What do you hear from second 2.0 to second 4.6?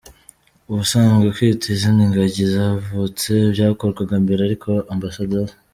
ingagi zavutse byakorwaga mbere,